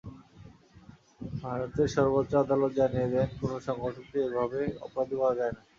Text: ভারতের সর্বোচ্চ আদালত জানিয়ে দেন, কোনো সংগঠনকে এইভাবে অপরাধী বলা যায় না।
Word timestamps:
ভারতের 1.37 1.87
সর্বোচ্চ 1.87 2.31
আদালত 2.35 2.71
জানিয়ে 2.79 3.07
দেন, 3.13 3.29
কোনো 3.39 3.55
সংগঠনকে 3.67 4.17
এইভাবে 4.21 4.59
অপরাধী 4.85 5.15
বলা 5.21 5.35
যায় 5.39 5.53
না। 5.55 5.61